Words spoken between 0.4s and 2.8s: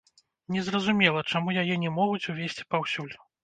Незразумела, чаму яе не могуць увесці